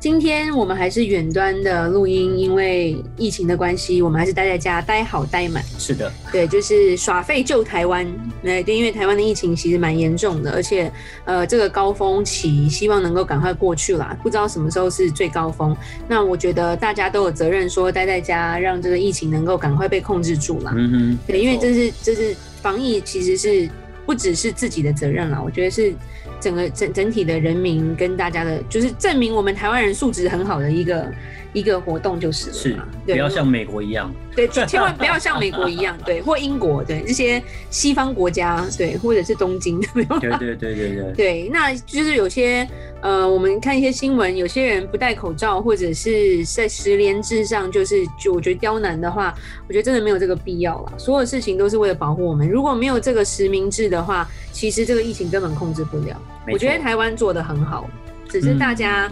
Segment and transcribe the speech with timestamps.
[0.00, 5.62] 今天我们还是远端的录音，因为疫情的关系，我们还是待在家，待好待满。
[5.78, 8.10] 是的，对，就是耍废救台湾。
[8.42, 10.90] 对，因为台湾的疫情其实蛮严重的，而且
[11.26, 14.16] 呃，这个高峰期希望能够赶快过去啦。
[14.22, 15.76] 不知道什么时候是最高峰。
[16.08, 20.72] 那我觉得大家都有责任说待在家，让这个疫情能够赶快被控制住啦。
[20.74, 23.68] 嗯哼，对，因为这是这是防疫，其实是
[24.06, 25.92] 不只是自己的责任啦，我觉得是。
[26.40, 31.12] 整个整整体的人民跟大家的，就是证明我们台湾人素质很好的一个
[31.52, 32.54] 一个活动就是了。
[32.54, 34.12] 是，不要像美国一样。
[34.36, 41.12] 对，千万不要像美国一样， 对，或英国，对，这些西方国家，对，或者是东京， 对对对对对。
[41.14, 42.66] 对，那就是有些
[43.02, 49.34] 呃，我们看一些新闻，有些人不戴口罩，或者是在十连制上，就是就我觉得刁难的话，
[49.66, 50.92] 我觉得真的没有这个必要了。
[50.96, 56.16] 所有事情都是为了保护我们，如果没有这个实名制的话，其实这个疫情根本控制不了。
[56.50, 57.90] 我觉得台湾做得很好，
[58.28, 59.10] 只是大家。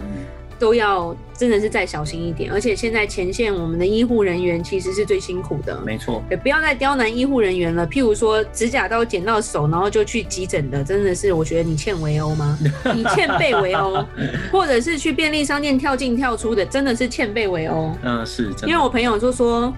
[0.59, 5.79] 都要真的是再小心一点，而且现在前线我们的医护人员其实是最辛苦的。
[5.85, 7.87] 没错，也不要再刁难医护人员了。
[7.87, 12.59] 譬如说指甲刀剪到手，然后就去急诊的，真的是我觉得你欠围殴吗？
[12.93, 14.05] 你欠被围殴，
[14.51, 17.95] 或者是去便利商店跳进跳出的，真的是欠被围殴。
[18.03, 18.53] 嗯，是。
[18.65, 19.73] 因为我朋友就说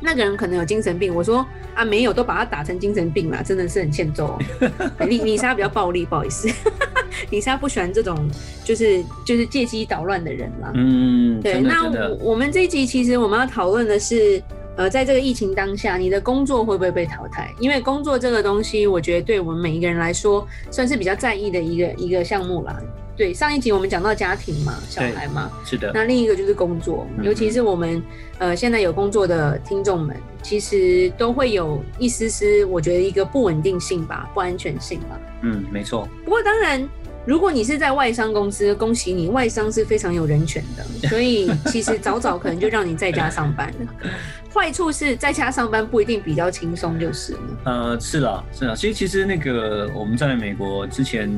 [0.00, 1.46] 那个人可能有精神病，我说
[1.78, 4.36] 啊没有，都把他打成精神病了，真的是很欠揍。
[5.06, 6.48] 李李莎比较暴力，不好意思。
[7.30, 8.28] 李莎不喜欢这种
[8.64, 10.72] 就是就是借机捣乱的人啦。
[10.74, 11.60] 嗯，对。
[11.60, 14.42] 那我我们这一集其实我们要讨论的是，
[14.78, 17.52] 呃，在这个疫情当下，你的工作会不会被淘汰？
[17.58, 22.80] 因为工作这个东西，我觉得对我们每一个人来说，算是比较在意的一个一个项目啦。
[23.16, 25.90] 对，上一集我们讲到家庭嘛，小孩嘛，是的。
[25.92, 28.00] 那另一个就是工作，尤其是我们
[28.38, 35.18] 呃现在有工作的听众们，其实都会有一丝丝，我觉得一个不稳定性吧，不安全性吧。
[35.42, 36.08] 嗯，没错。
[36.24, 36.88] 不过当然。
[37.28, 44.10] 如果你是在外商公司，恭喜你，外商是非常有人权的， 所以其实早早可能就让你在家上班了。
[44.50, 47.40] 坏处是在家上班不一定比较轻松，就是了。
[47.64, 48.74] 呃，是啦，是啦。
[48.74, 51.30] 其实其实那个我们在美国之前，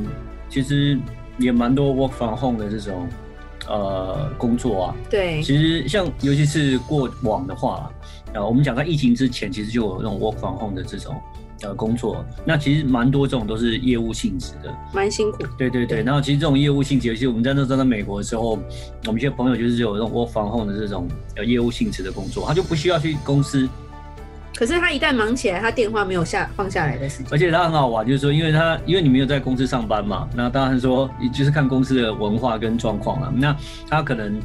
[0.48, 0.96] 其实
[1.38, 3.08] 也蛮多 work from home 的这种
[3.66, 4.94] 呃工作啊。
[5.10, 5.42] 对。
[5.42, 7.90] 其实像尤其是过往的话，
[8.32, 11.20] 呃，我们讲在疫情之前，其实就有那种 work from home 的这种。
[11.62, 15.44] 呃，工作那其实蛮多这种都是业务性质的，蛮辛苦。
[15.58, 18.58] 对对对，然后其实这种业务性质，尤其我们在那时候在美国的时候，
[19.06, 21.06] 我们一些朋友就是有这种 work from home 的这种
[21.36, 23.68] 呃业务性质的工作，他就不需要去公司。
[24.56, 27.26] 可是他一旦忙起来，他电话没有下放下来的时间。
[27.30, 33.30] 而且他很好玩，就是说，因为他因为你没有在公司上班嘛，那当然说就是看公司的文化跟状况了。
[33.36, 33.54] 那
[33.86, 34.40] 他可能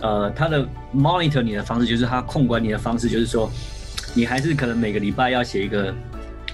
[0.00, 3.50] 呃他的 monitor 你的方式，就是他控管你的方式，就是说
[4.14, 5.94] 你还是可能每个礼拜要写一个。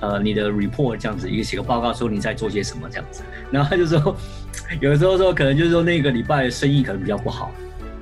[0.01, 4.17] 呃，你的 report 这样子，一个写个报告说你在做些什么这样子，然后他就说，
[4.81, 7.53] 有时候说可能就是说那个礼拜生意可能比较不好，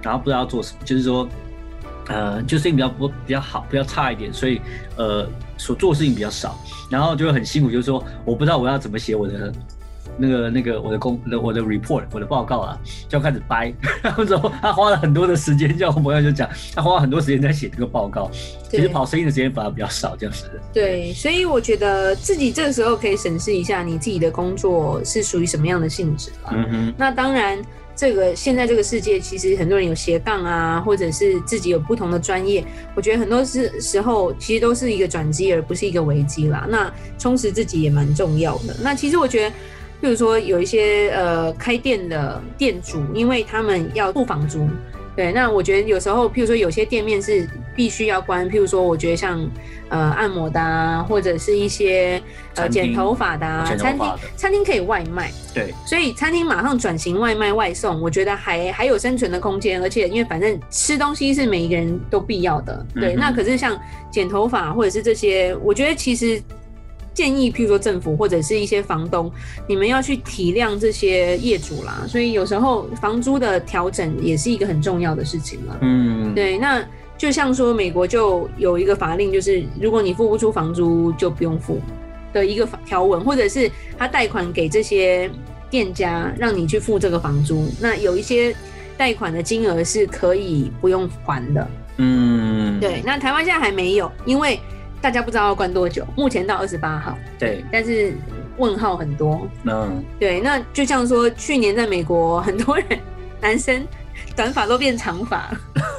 [0.03, 1.29] 然后不知道做什么，就是说，
[2.09, 4.61] 呃，就生意比较不比较好，比较差一点，所以
[4.97, 6.59] 呃，所做的事情比较少，
[6.91, 9.53] 然后就很辛苦，就是说我不知道我要怎么写我的。
[10.19, 18.29] 那个那个我的工我的 report 我的报告啊，就要开始掰，然后之后他花了很多的时间，叫我朋友就讲，他花了很多时间在写这个报告，
[18.69, 20.51] 其实跑生意的时间反而比较少，这样子。
[20.73, 26.51] 对，所以我觉得自己这个时候可以审视一下你自己的工作是属于什么样的性质吧。
[26.53, 26.95] 嗯哼。
[26.99, 27.63] 那当然，
[27.95, 32.65] 这个现在这个世界其实很多人有斜杠啊，或者是自己有不同的专业，
[32.97, 36.67] 我觉得很多时时候其实都是一个转机，而不是一个危机啦。
[36.69, 38.75] 那充实自己也蛮重要的。
[38.83, 39.55] 那其实我觉得。
[40.01, 44.69] 譬如说，有一些呃开店的店主，因为他们要付房租，
[45.17, 49.41] 对，那我觉得有时候，譬如说有些店面是必须要关，譬如说，我觉得像
[49.89, 52.23] 呃按摩的啊，或者是一些
[52.55, 54.07] 呃剪头发的啊，餐厅
[54.37, 63.77] 餐厅可以外卖，对，所以餐厅马上转型外卖外送，我觉得还还有生存的空间，而且因为反正吃东西是每一个人都必要的，对，嗯、那可是像
[64.13, 66.41] 剪头发或者是这些，我觉得其实。
[67.19, 69.29] 建议，譬如说政府或者是一些房东，
[69.67, 72.05] 你们要去体谅这些业主啦。
[72.07, 75.77] 所以有时候房租的调整也是一个很重要的事情了。
[75.81, 76.57] 嗯，对。
[76.59, 76.81] 那
[77.17, 81.81] 就像说美国就有一个法令，就是如果你付不出房租，就不用付
[82.33, 83.69] 的一个条文，或者是
[83.99, 85.29] 他贷款给这些
[85.69, 87.67] 店家，让你去付这个房租。
[87.81, 88.55] 那有一些
[88.97, 91.69] 贷款的金额是可以不用还的。
[91.97, 93.03] 嗯，对。
[93.05, 94.61] 那台湾现在还没有，因为。
[95.01, 97.17] 大家不知道要关多久，目前到二十八号。
[97.39, 98.13] 对，但是
[98.57, 99.47] 问号很多。
[99.65, 102.87] 嗯，对，那就像说去年在美国，很多人
[103.41, 103.87] 男生
[104.37, 105.51] 短发都变长发。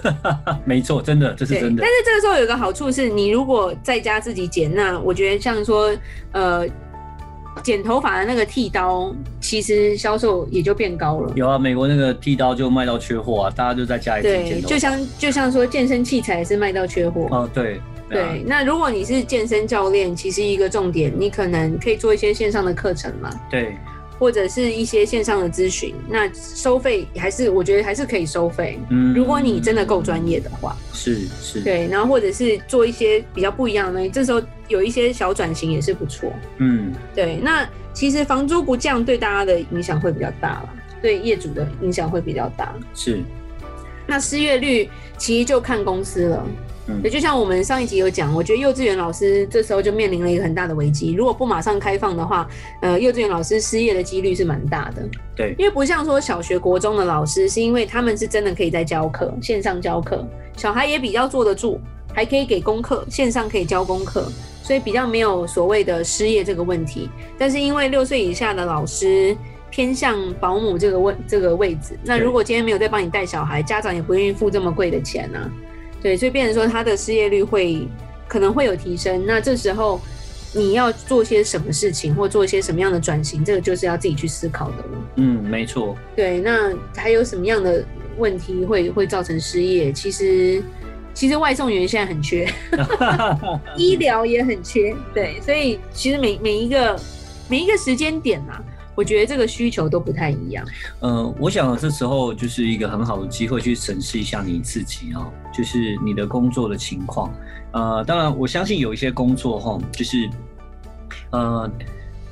[0.65, 1.81] 没错，真的，这是真的。
[1.81, 5.95] 但是这个时候有个好处是，你如果在家自己剪，那我觉得像说，
[6.31, 6.65] 呃。
[7.61, 11.33] 剪头发的那个剃刀，其实销售也就变高了。
[11.35, 14.21] 有啊，美国那个剃刀就卖到缺货啊，大家就在家里。
[14.21, 17.27] 对，就像就像说健身器材也是卖到缺货。
[17.31, 17.81] 哦，对。
[18.09, 23.29] 对，那如果你是健身教练，其实一个重点，你可能可以做一些线上的课程嘛。
[23.49, 23.75] 对。
[24.19, 28.77] 或者是一些线上的咨询，那收费还是我觉得还是可以收费。
[28.89, 31.61] 嗯，如果你真的够专业的话，是是。
[31.61, 36.33] 对，然后或者是做一些比较不一样的东西，这时候有一些小转型也是不错。
[36.57, 37.37] 嗯，对。
[37.37, 40.69] 那其实房租不降对大家的影响会比较大了，
[41.01, 42.75] 对业主的影响会比较大。
[42.93, 43.21] 是。
[44.05, 46.45] 那失业率其实就看公司了。
[47.03, 51.13] 也就像我们上一集有讲，我觉得幼稚园老师这时候就面临了一个很大的危机。
[51.13, 52.47] 如果不马上开放的话，
[52.81, 55.07] 呃，幼稚园老师失业的几率是蛮大的。
[55.35, 60.27] 对，因为不像说小学、国中的老师，是因为他们是真的可以在教课，线上教课，
[60.57, 61.79] 小孩也比较坐得住，
[62.13, 64.29] 还可以给功课，线上可以教功课，
[64.63, 67.09] 所以比较没有所谓的失业这个问题。
[67.37, 69.35] 但是因为六岁以下的老师
[69.69, 75.51] 偏向保姆这个位这个位置，那如果今天没有再帮你带小孩，家长也不愿意付这么贵的钱呢、啊。
[76.01, 77.87] 对，所以变成说他的失业率会
[78.27, 79.99] 可能会有提升，那这时候
[80.53, 85.05] 你要做些什么事情，或做一些什么样的转型，这个就是要自己去思考的了。
[85.17, 85.97] 嗯，没错。
[86.15, 87.83] 对，那还有什么样的
[88.17, 89.91] 问题会会造成失业？
[89.91, 90.63] 其实，
[91.13, 92.47] 其实外送员现在很缺，
[93.75, 94.95] 医疗也很缺。
[95.13, 96.99] 对，所以其实每每一个
[97.47, 98.63] 每一个时间点啊。
[98.99, 100.67] 我觉得这个需求都不太一样。
[100.99, 107.33] 呃，我想这时候就是一个很好的机会去审视一下你自己哦，就是你的工作的情况。
[107.71, 110.29] 呃，当然我相信有一些工作哈，就是
[111.31, 111.71] 呃，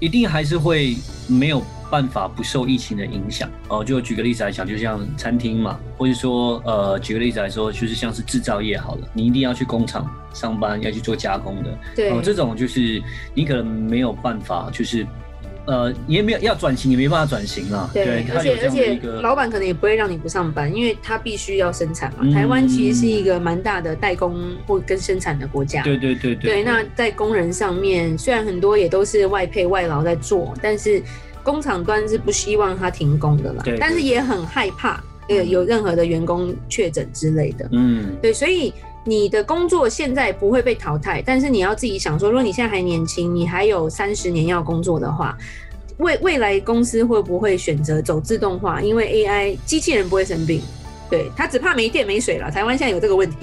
[0.02, 0.98] 一定还是会
[1.30, 3.82] 没有办法不受疫情的影响哦。
[3.82, 11.80] 就举个例子来讲，就像餐厅嘛，或者说呃，举个例子来说，就是像是制造业好了，你一定要去工厂上班，要去做加工的。
[11.96, 13.02] 对，哦，这种就是
[13.34, 15.08] 你可能没有办法，就是。
[15.68, 17.90] 呃，也没有要转型，也没办法转型了。
[17.94, 22.20] 对，对而且而且，老板可能也不会让你不上班，因为他必须要生产嘛。
[22.22, 24.36] 嗯、台湾其实是一个蛮大的代工
[24.66, 25.84] 或跟生产的国家。
[25.84, 26.64] 对对对对。
[26.64, 31.04] 对，那在工人上面，虽然很多也都是外配外劳在做，但是
[31.44, 33.62] 工厂端是不希望他停工的啦。
[33.64, 33.78] 对，对。
[33.80, 37.68] 但是也很害怕，呃，有任何的员工确诊之类的。
[37.74, 38.16] 嗯。
[38.22, 38.74] 对，所以
[39.08, 45.38] 你的工作现在不会被淘汰，但是你要自己想说，如果你现在还年轻，你还有三十年要工作的话。
[46.00, 48.80] 未未来公司会不会选择走自动化？
[48.80, 50.62] 因为 AI 机器人不会生病，
[51.10, 52.52] 对，他只怕没电没水了。
[52.52, 53.38] 台湾现在有这个问题，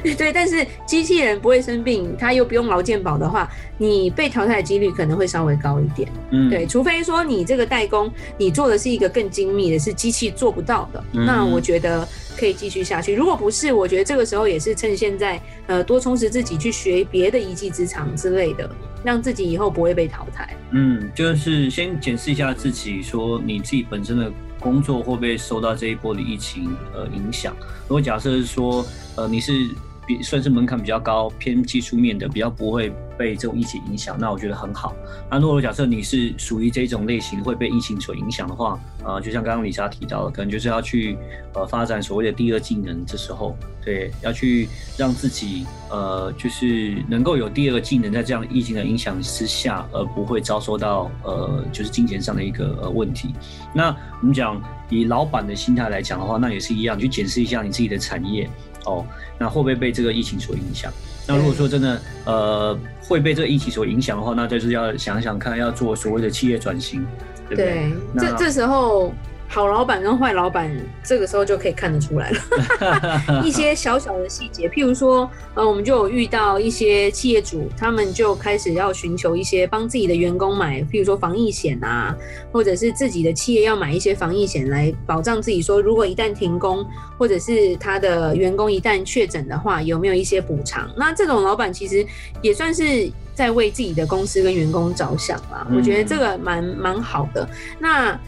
[0.16, 6.10] 对，但是机器人不会生病，他又不用劳健保的话，你被淘汰的几率可能会稍微高一点。
[6.30, 13.14] 嗯，对，除非说你这个代工，你做的是一个更精密的，是机器做不到的，那我觉得可以继续下去。
[13.14, 18.68] 如果不是，我觉得这个时候也是趁现在，呃，多充实自己，去学别的一技之长之类的。
[19.04, 20.56] 让自己以后不会被淘汰。
[20.70, 27.52] 嗯，就是先检视一下自己，说你自己本身的工作会不会受到这一波的疫情呃影响。
[27.88, 28.86] 如果假设是说，
[29.16, 29.68] 呃，你是。
[30.06, 34.94] 比算是门槛比较高，偏技术面的，比较不会被这种疫情影响，那我觉得很好。
[35.30, 41.16] 那如果假设你是属于这种类型会被疫情所影响的话，呃，就像刚刚李莎提到的，可能就是要去
[41.54, 43.04] 呃发展所谓的第二技能。
[43.06, 53.34] 这时候，对，要去让自己呃就是能够有第二个技能，在这样疫情的影响之下，而不会遭受到呃就是金钱上的一个呃问题。
[53.74, 58.48] 那我们讲以老板的心态来讲的话，那也是一样，去检视一下你自己的产业。
[58.84, 59.04] 哦，
[59.38, 60.92] 那会不会被这个疫情所影响？
[61.26, 67.06] 那如果说真的，呃，会被这个疫情所影响的话，那就是要想想看，要做所谓的企业转型，
[67.48, 67.92] 对不对？
[68.18, 69.12] 这这时候。
[69.52, 82.16] 好老板跟坏老板，这个时候就可以看得出来了， 一些小小的细节，譬如说，呃，我们就有遇到一些企业主，他们就开始要寻求一些帮自己的员工买，譬如说防疫险啊，
[82.50, 86.82] 或者是自己的企业要买一些防疫险来保障自己，说如果一旦停工，
[87.18, 90.90] 或者是他的员工一旦确诊的话，有没有一些补偿？
[90.96, 92.06] 那这种老板其实
[92.40, 97.48] 也算是在为自己的公司跟员工着想吧，我觉得这个蛮蛮好的。
[97.78, 98.18] 那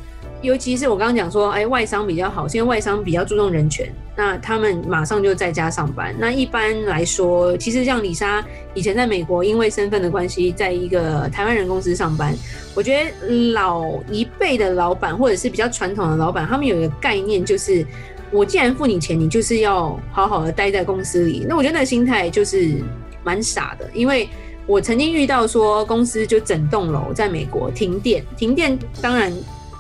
[0.43, 6.15] 尤其是我刚刚讲说，哎，外商比较好，是因为外商比较注重人权，那他们马上就在家上班。
[6.19, 8.45] 那一般来说，其实像李莎
[8.75, 12.35] 以前在美国，因为身份的关系，在一个台湾人公司上班，
[12.75, 17.87] 我觉得老一辈的老板或者是比较传统的老板，他们有一个概念，就是
[18.31, 21.47] 我既然付你钱，你就是要好好的待在公司里。
[21.49, 22.83] 那我觉得那个心态就是
[23.23, 24.29] 蛮傻的，因为
[24.67, 29.33] 我曾经遇到说公司就整栋楼在美国停电，停电当然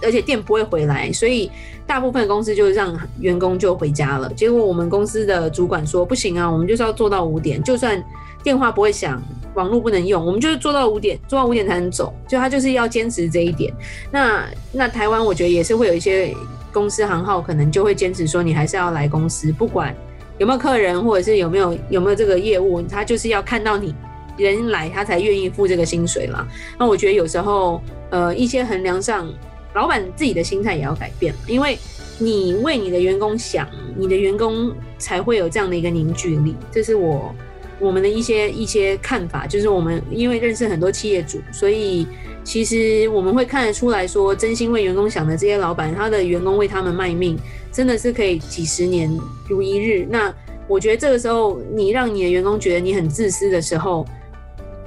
[0.02, 1.50] 而且电不会回来，所以
[1.86, 4.30] 大部分公司就让员工就回家了。
[4.34, 8.02] 结果我们公司的主管说不行啊，我们就是要做到五点，就算
[8.42, 9.22] 电话不会响，
[9.54, 12.12] 网络不能用，我们就是做到五点，做到五点才能走。
[12.28, 13.72] 就他就是要坚持这一点。
[14.10, 16.34] 那那台湾我觉得也是会有一些
[16.72, 19.94] 公司行号可能就会坚持说你还是要来公司，不管。
[20.36, 23.94] 有没有客人，或者是有没有有没有这个业务，他就是要看到你
[24.36, 26.46] 人来，他才愿意付这个薪水啦。
[26.78, 29.28] 那我觉得有时候，呃，一些衡量上，
[29.74, 31.78] 老板自己的心态也要改变，因为
[32.18, 36.54] 你为你的员工想，你的员工才会有这样的一个凝聚力。
[36.70, 37.34] 这是我
[37.80, 42.06] 我们的一些一些看法，就是我们因为认识很多企业主，所以
[42.44, 47.38] 其实我们会看得出来说，真心为员工想的这些老板，他的员工为他们卖命。
[47.72, 49.10] 真的是可以几十年
[49.48, 50.06] 如一日。
[50.08, 50.32] 那
[50.68, 54.06] 我觉得这个时候，你让你的员工觉得你很自私的时候，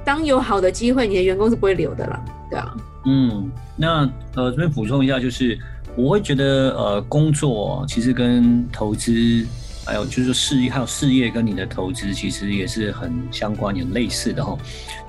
[0.07, 2.17] 当有好的机会，你的员工是不会留的啦，
[2.49, 2.73] 对啊。
[3.05, 5.59] 嗯，那呃这边补充一下，就是
[5.97, 9.45] 我会觉得呃工作其实跟投资，
[9.85, 14.57] 还有就是事业，还有事业跟你的投资其实也是很相关、也类似的哈。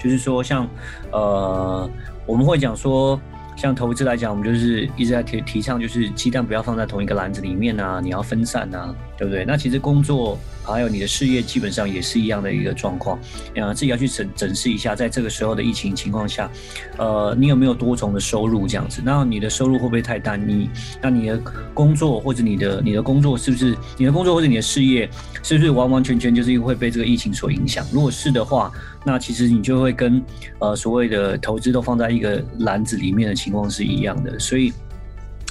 [0.03, 0.69] 就是说像
[1.13, 1.89] 呃
[2.27, 3.21] 我们会讲说。
[3.61, 9.45] 像投资来讲，我们就是一直在提提倡，就是鸡蛋不要放在同一个篮子里面啊，你要分散啊，对不对？
[9.45, 13.19] 那其实工作还有你的事业基本上也是一样的一个状况，
[13.57, 16.49] 呃，自己要去审审视一下，在这个时候的疫情情况下，
[16.97, 19.03] 呃，你有没有多重的收入这样子？
[19.05, 20.71] 那你的收入会不会太单一？
[21.03, 21.41] 那你的
[21.75, 25.11] 工作或者你的你的工作是不是你的工作或者你的事业
[25.43, 27.85] 是不是完完全全就是会被这个疫情所影响？
[27.93, 28.71] 如果是的话，
[29.05, 30.23] 那其实你就会跟
[30.61, 34.73] 呃所谓的投资都放在一个篮子里面的情况是一样的，所以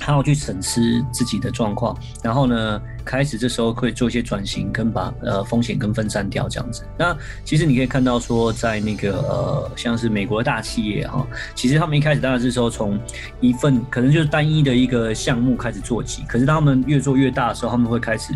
[0.07, 6.87] 他要去审视自己的状况，然后呢，开始这时候可以做一些转型，跟把呃风险跟分散掉这样子。
[6.97, 12.97] 那其实你可以看到说，在那个呃像是美国的大企业哈，其实他们一开始当然是说从
[13.41, 18.33] 一份可能就是单一的一个项目开始做起，可是当他们越做越大的时候，他们会开始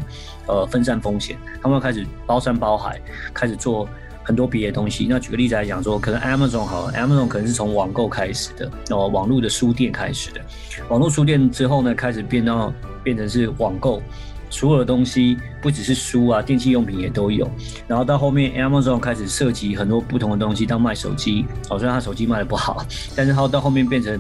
[0.48, 3.00] 呃分散风险，他们会开始包山包海，
[3.34, 3.88] 开始做。
[4.32, 10.40] 很多别的东西，那举个例子来讲说，可能 Amazon 好了，Amazon 可能是从网购开始的，哦，网络的书店开始的，
[10.88, 12.74] 网络书店之后呢，开始变到
[13.04, 14.02] 变成是网购，
[14.50, 17.46] 所有的东西不只是书啊，电器用品也都有，
[17.90, 24.18] 然后到后面 Amazon 开始涉及很多不同的东西，当卖手机，哦，虽然他手机卖的不好， 但是他到后面变成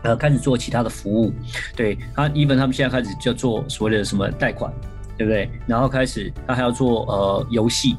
[0.00, 1.30] 呃开始做其他的服务，
[1.76, 4.72] 对，他 even 他们现在开始就做所谓的什么贷款，
[5.18, 5.50] 对不对？
[5.66, 7.98] 然后开始他还要做呃游戏。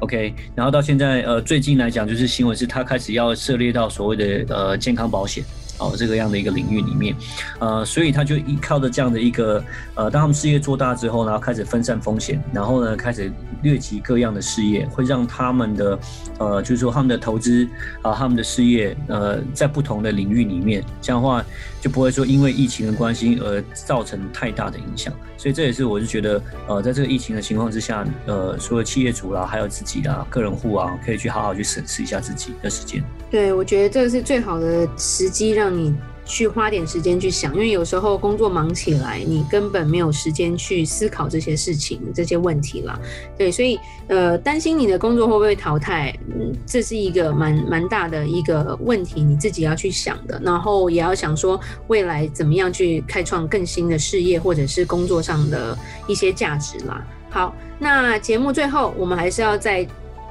[0.00, 5.44] OK，然后到现在，呃，最近来讲，就是新闻是他开始要涉猎到所谓的呃健康保险。
[5.82, 7.16] 哦，这个样的一个领域里面，
[7.58, 13.32] 呃，所以他就依靠着这样的一个，呃，当他们事业做大之后，然后开始分散风险，然后呢，开始
[13.62, 15.98] 掠及各样的事业，会让他们的，
[16.38, 17.66] 呃，就是说他们的投资
[18.02, 21.42] 啊、他们的事业，呃，在不同的领域里面，这样的话
[21.80, 25.12] 就不会说因为疫情的关系而造成太大的影响。
[25.36, 33.02] 所以这也是我是觉得，呃，在这个疫情的情况之下，呃，除了企业主啦，还有自己啦，个人户啊，可以去好好去审视一下自己的时间。
[33.30, 35.94] 对，我觉得这个是最好的时机，让你
[36.30, 42.98] 去花点时间去想，因为有时候工作忙起来，你根本没有时间去思考这些事情、这些问题啦。
[43.36, 50.40] 对，所以呃，担心你的工作会不会淘汰，嗯，这是一个蛮蛮大的一个问题，你自己要去想的。
[50.44, 57.04] 然后也要想说未来怎么样去开创更新的事业，或者是工作上的一些价值啦。
[57.28, 59.86] 好，那节目最后我们还是要再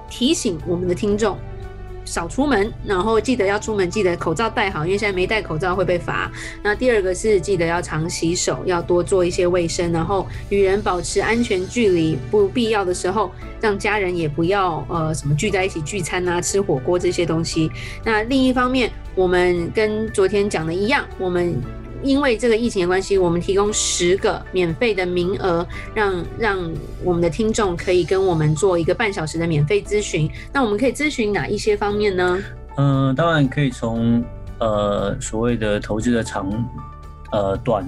[0.09, 1.37] 提醒我们的听众。
[2.09, 6.31] 少出门，然后记得要出门，记得口罩戴好，因为现在没戴口罩会被罚。
[6.63, 17.71] 那第二个是记得要常洗手，要多做一些卫生，然后与人保持安全距离，不必要的时候让家人也不要呃什么聚在一起聚餐啊，吃火锅这些东西。
[18.03, 21.55] 那另一方面，我们跟昨天讲的一样，我们。
[22.01, 26.71] 因为这个疫情的关系，我们提供十个免费的名额，让让
[27.03, 30.29] 我们的听众可以跟我们做一个半小时的免费咨询。
[30.53, 32.41] 那我们可以咨询哪一些方面呢？
[32.77, 34.23] 嗯、呃，当然可以从
[34.59, 36.49] 呃所谓的投资的长
[37.31, 37.85] 呃短。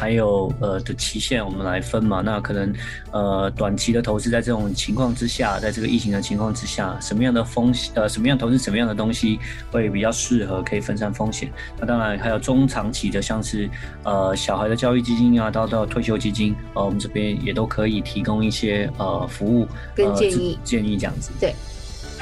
[0.00, 2.22] 还有呃的期限，我们来分嘛。
[2.24, 2.72] 那可能
[3.10, 9.38] 呃短期的投资，在这种情况之下，在这个疫情的情况之下，什么样的风险呃什么样投资什么样的东西
[9.70, 11.52] 会比较适合，可以分散风险。
[11.78, 13.68] 那当然还有中长期的，像是
[14.02, 21.30] 呃小孩的教育基金啊，到到退休基金，呃我们这边也都可以提供一些呃服务跟建议、呃、建议这样子。
[21.38, 21.54] 对。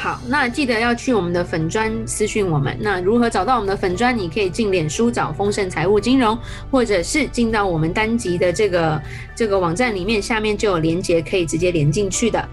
[0.01, 2.77] 好，那记得要去我们的粉专私讯我们。
[2.81, 4.17] 那如何找到我们的粉专？
[4.17, 6.39] 你可以进脸书找丰盛财务金融，
[6.71, 9.03] 或者是进到我们单集的这个
[9.35, 12.49] 这个网站里面，下面就有连结，可以直接连进去的。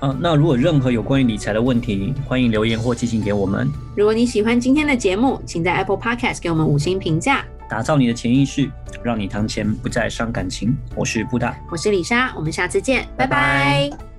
[0.00, 3.66] 嗯，那如果任何有关于理财的问题，欢迎留言或寄信给我们。
[3.96, 7.42] 如果你喜欢今天的节目，请在 Apple Podcast 给我们五星评价。
[7.70, 8.70] 打造你的潜意识，
[9.02, 10.76] 让你谈钱不再伤感情。
[10.94, 13.88] 我是布大，我是李莎，我们下次见，拜拜。
[13.90, 14.13] 拜拜。